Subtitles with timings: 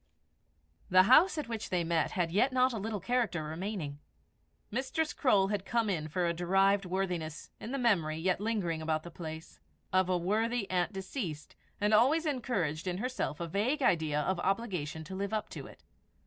[0.89, 3.99] The house at which they met had yet not a little character remaining.
[4.71, 9.03] Mistress Croale had come in for a derived worthiness, in the memory, yet lingering about
[9.03, 9.59] the place,
[9.93, 15.03] of a worthy aunt deceased, and always encouraged in herself a vague idea of obligation
[15.03, 15.83] to live up to it.